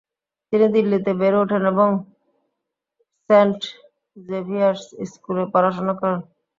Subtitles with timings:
[0.53, 1.89] তিনি দিল্লিতে বেড়ে ওঠেন এবং এবং
[3.29, 3.59] সেন্ট
[4.17, 6.19] জেভিয়ার্স স্কুল পড়াশোনা করেন।